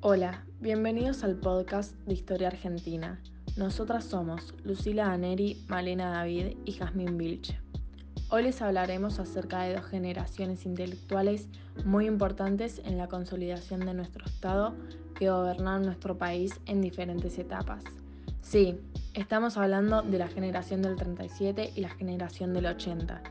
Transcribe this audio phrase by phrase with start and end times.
[0.00, 3.22] Hola, bienvenidos al podcast de Historia Argentina.
[3.56, 7.58] Nosotras somos Lucila Aneri, Malena David y Jazmín Vilche.
[8.28, 11.48] Hoy les hablaremos acerca de dos generaciones intelectuales
[11.84, 14.74] muy importantes en la consolidación de nuestro Estado
[15.14, 17.84] que gobernaron nuestro país en diferentes etapas.
[18.40, 18.80] Sí,
[19.14, 23.22] estamos hablando de la generación del 37 y la generación del 80.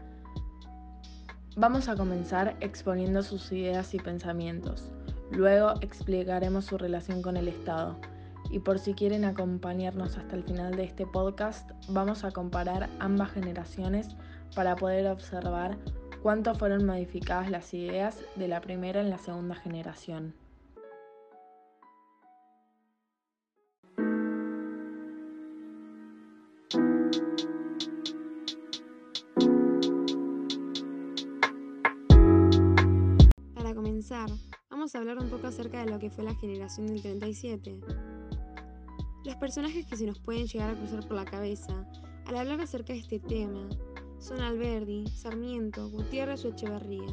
[1.56, 4.92] Vamos a comenzar exponiendo sus ideas y pensamientos.
[5.32, 8.00] Luego explicaremos su relación con el Estado.
[8.50, 13.32] Y por si quieren acompañarnos hasta el final de este podcast, vamos a comparar ambas
[13.32, 14.10] generaciones
[14.56, 15.78] para poder observar
[16.22, 20.36] cuánto fueron modificadas las ideas de la primera en la segunda generación.
[34.70, 37.80] Vamos a hablar un poco acerca de lo que fue la generación del 37.
[39.24, 41.88] Los personajes que se nos pueden llegar a cruzar por la cabeza
[42.26, 43.70] al hablar acerca de este tema
[44.20, 47.08] son Alberdi, Sarmiento, Gutiérrez o Echeverría.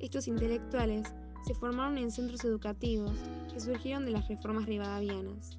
[0.00, 1.14] Estos intelectuales
[1.46, 3.12] se formaron en centros educativos
[3.50, 5.58] que surgieron de las reformas rivadavianas.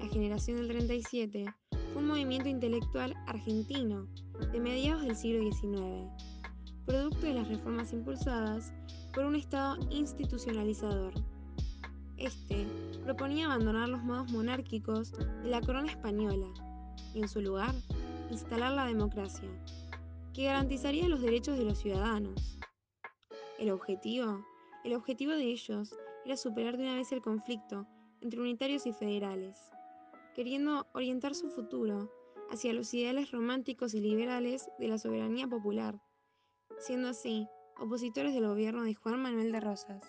[0.00, 1.44] La generación del 37
[1.92, 4.08] fue un movimiento intelectual argentino
[4.50, 6.10] de mediados del siglo XIX,
[6.86, 8.72] producto de las reformas impulsadas
[9.12, 11.12] por un Estado institucionalizador.
[12.16, 12.66] Este
[13.04, 16.46] proponía abandonar los modos monárquicos de la corona española
[17.12, 17.74] y en su lugar
[18.30, 19.48] instalar la democracia,
[20.32, 22.58] que garantizaría los derechos de los ciudadanos.
[23.58, 24.44] El objetivo,
[24.84, 27.86] el objetivo de ellos era superar de una vez el conflicto
[28.20, 29.58] entre unitarios y federales,
[30.34, 32.10] queriendo orientar su futuro
[32.50, 36.00] hacia los ideales románticos y liberales de la soberanía popular,
[36.78, 40.02] siendo así opositores del gobierno de Juan Manuel de Rosas.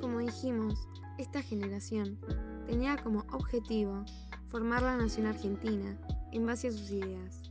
[0.00, 2.18] Como dijimos, esta generación
[2.66, 4.04] tenía como objetivo
[4.48, 5.98] formar la nación argentina
[6.32, 7.42] en base a sus ideas.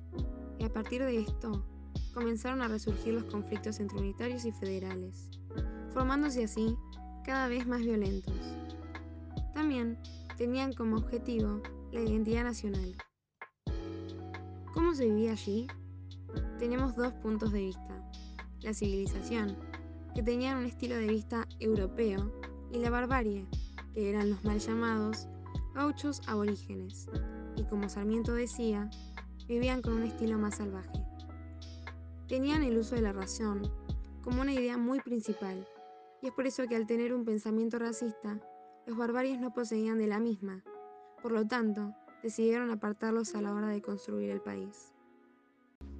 [0.59, 1.65] Y a partir de esto,
[2.13, 5.29] comenzaron a resurgir los conflictos entre unitarios y federales,
[5.93, 6.77] formándose así
[7.25, 8.35] cada vez más violentos.
[9.53, 9.97] También
[10.37, 12.95] tenían como objetivo la identidad nacional.
[14.73, 15.67] ¿Cómo se vivía allí?
[16.57, 18.11] Tenemos dos puntos de vista.
[18.61, 19.55] La civilización,
[20.15, 22.31] que tenían un estilo de vista europeo
[22.71, 23.45] y la barbarie,
[23.93, 25.27] que eran los mal llamados
[25.75, 27.07] gauchos aborígenes,
[27.55, 28.89] y como Sarmiento decía,
[29.47, 31.05] vivían con un estilo más salvaje.
[32.27, 33.61] Tenían el uso de la razón
[34.23, 35.67] como una idea muy principal,
[36.21, 38.39] y es por eso que al tener un pensamiento racista,
[38.87, 40.63] los barbarios no poseían de la misma,
[41.21, 44.93] por lo tanto, decidieron apartarlos a la hora de construir el país.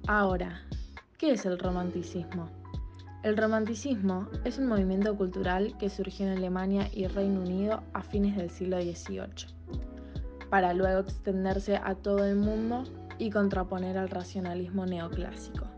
[0.08, 0.62] Ahora,
[1.18, 2.48] ¿qué es el romanticismo?
[3.22, 8.36] El romanticismo es un movimiento cultural que surgió en Alemania y Reino Unido a fines
[8.36, 9.54] del siglo XVIII,
[10.50, 12.84] para luego extenderse a todo el mundo
[13.18, 15.73] y contraponer al racionalismo neoclásico.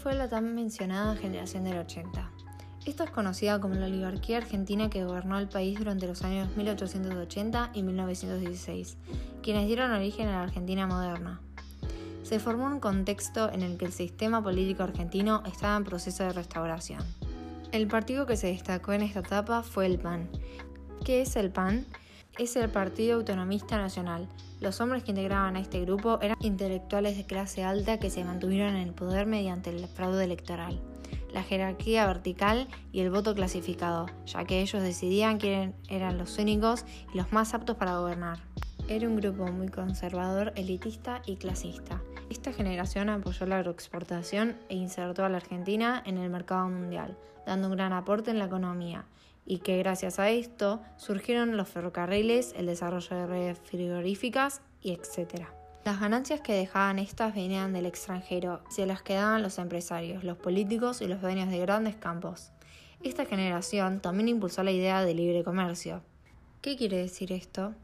[0.00, 2.30] Fue la tan mencionada generación del 80?
[2.86, 7.72] Esta es conocida como la oligarquía argentina que gobernó el país durante los años 1880
[7.74, 8.96] y 1916,
[9.42, 11.42] quienes dieron origen a la Argentina moderna.
[12.22, 16.32] Se formó un contexto en el que el sistema político argentino estaba en proceso de
[16.32, 17.04] restauración.
[17.70, 20.30] El partido que se destacó en esta etapa fue el PAN.
[21.04, 21.84] ¿Qué es el PAN?
[22.38, 24.28] Es el Partido Autonomista Nacional.
[24.60, 28.76] Los hombres que integraban a este grupo eran intelectuales de clase alta que se mantuvieron
[28.76, 30.80] en el poder mediante el fraude electoral
[31.32, 36.84] la jerarquía vertical y el voto clasificado, ya que ellos decidían quiénes eran los únicos
[37.12, 38.38] y los más aptos para gobernar.
[38.88, 42.02] Era un grupo muy conservador, elitista y clasista.
[42.30, 47.66] Esta generación apoyó la agroexportación e insertó a la Argentina en el mercado mundial, dando
[47.66, 49.04] un gran aporte en la economía,
[49.44, 55.46] y que gracias a esto surgieron los ferrocarriles, el desarrollo de redes frigoríficas y etc.
[55.84, 61.02] Las ganancias que dejaban estas venían del extranjero se las quedaban los empresarios, los políticos
[61.02, 62.52] y los dueños de grandes campos.
[63.02, 66.02] Esta generación también impulsó la idea de libre comercio.
[66.60, 67.74] ¿Qué quiere decir esto?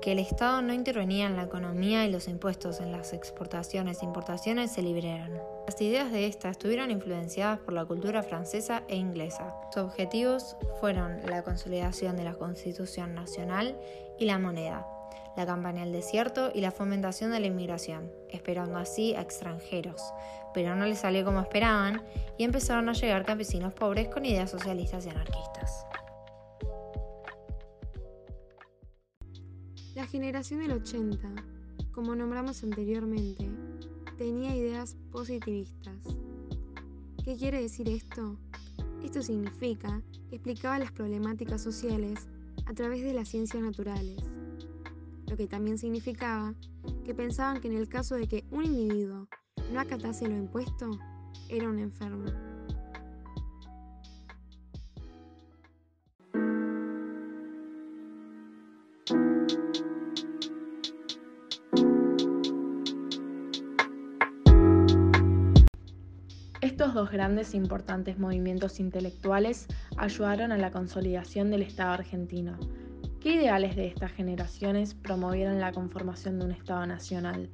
[0.00, 4.04] Que el Estado no intervenía en la economía y los impuestos en las exportaciones e
[4.04, 5.38] importaciones se liberaron.
[5.66, 9.54] Las ideas de esta estuvieron influenciadas por la cultura francesa e inglesa.
[9.72, 13.78] Sus objetivos fueron la consolidación de la Constitución Nacional
[14.18, 14.86] y la moneda,
[15.36, 20.02] la campaña del desierto y la fomentación de la inmigración, esperando así a extranjeros,
[20.52, 22.02] pero no les salió como esperaban
[22.36, 25.86] y empezaron a llegar campesinos pobres con ideas socialistas y anarquistas.
[29.94, 31.28] La generación del 80,
[31.92, 33.50] como nombramos anteriormente,
[34.16, 35.98] tenía ideas positivistas.
[37.22, 38.38] ¿Qué quiere decir esto?
[39.04, 40.00] Esto significa
[40.30, 42.26] que explicaba las problemáticas sociales
[42.64, 44.16] a través de las ciencias naturales,
[45.28, 46.54] lo que también significaba
[47.04, 49.28] que pensaban que en el caso de que un individuo
[49.74, 50.90] no acatase lo impuesto,
[51.50, 52.51] era un enfermo.
[66.92, 69.66] Dos grandes e importantes movimientos intelectuales
[69.96, 72.58] ayudaron a la consolidación del Estado argentino.
[73.18, 77.48] ¿Qué ideales de estas generaciones promovieron la conformación de un Estado nacional?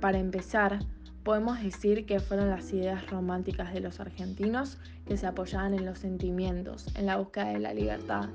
[0.00, 0.78] Para empezar,
[1.24, 5.98] podemos decir que fueron las ideas románticas de los argentinos que se apoyaban en los
[5.98, 8.28] sentimientos, en la búsqueda de la libertad.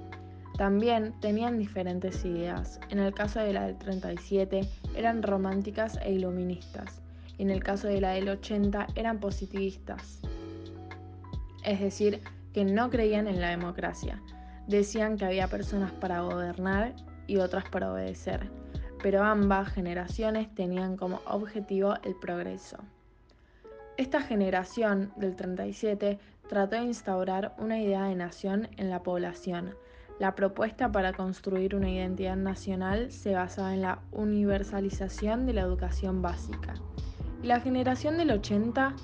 [0.57, 2.81] También tenían diferentes ideas.
[2.89, 7.01] En el caso de la del 37 eran románticas e iluministas
[7.38, 10.19] y en el caso de la del 80 eran positivistas.
[11.63, 12.22] Es decir,
[12.54, 14.22] que no creían en la democracia.
[14.68, 16.95] Decían que había personas para gobernar
[17.28, 18.50] y otras para obedecer,
[19.04, 22.78] pero ambas generaciones tenían como objetivo el progreso.
[23.98, 29.75] Esta generación del 37 trató de instaurar una idea de nación en la población.
[30.19, 36.22] La propuesta para construir una identidad nacional se basaba en la universalización de la educación
[36.22, 36.74] básica.
[37.44, 38.95] La generación del 80,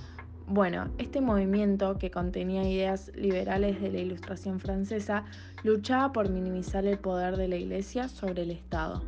[0.47, 5.25] bueno, este movimiento que contenía ideas liberales de la Ilustración francesa
[5.63, 9.03] luchaba por minimizar el poder de la Iglesia sobre el Estado.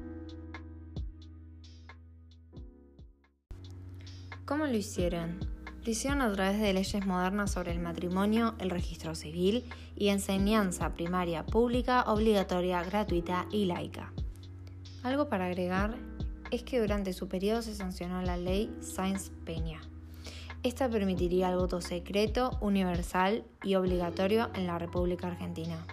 [4.45, 5.39] ¿Cómo lo hicieron?
[5.83, 10.93] Lo hicieron a través de leyes modernas sobre el matrimonio, el registro civil y enseñanza
[10.93, 14.13] primaria pública, obligatoria, gratuita y laica.
[15.01, 15.97] Algo para agregar
[16.51, 19.81] es que durante su periodo se sancionó la ley Sáenz Peña.
[20.63, 25.85] Esta permitiría el voto secreto, universal y obligatorio en la República Argentina.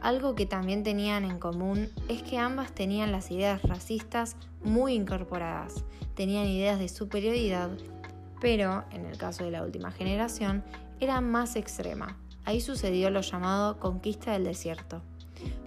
[0.00, 5.84] Algo que también tenían en común es que ambas tenían las ideas racistas muy incorporadas,
[6.14, 7.70] tenían ideas de superioridad,
[8.40, 10.62] pero en el caso de la última generación
[11.00, 12.16] era más extrema.
[12.44, 15.02] Ahí sucedió lo llamado conquista del desierto.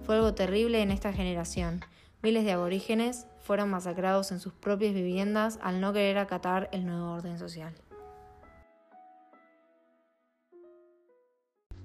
[0.04, 1.84] Fue algo terrible en esta generación.
[2.22, 7.12] Miles de aborígenes fueron masacrados en sus propias viviendas al no querer acatar el nuevo
[7.12, 7.74] orden social.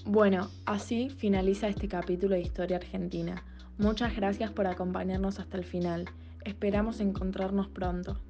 [0.06, 3.44] Bueno, así finaliza este capítulo de Historia Argentina.
[3.78, 6.06] Muchas gracias por acompañarnos hasta el final.
[6.44, 8.22] Esperamos encontrarnos pronto.